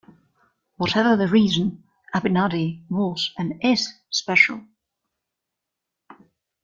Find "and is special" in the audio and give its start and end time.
3.37-4.65